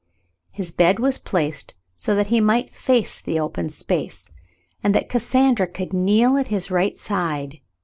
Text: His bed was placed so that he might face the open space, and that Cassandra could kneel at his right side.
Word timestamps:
His 0.51 0.71
bed 0.71 0.97
was 0.97 1.19
placed 1.19 1.75
so 1.95 2.15
that 2.15 2.25
he 2.33 2.41
might 2.41 2.71
face 2.71 3.21
the 3.21 3.39
open 3.39 3.69
space, 3.69 4.27
and 4.83 4.95
that 4.95 5.09
Cassandra 5.09 5.67
could 5.67 5.93
kneel 5.93 6.37
at 6.37 6.47
his 6.47 6.71
right 6.71 6.97
side. 6.97 7.59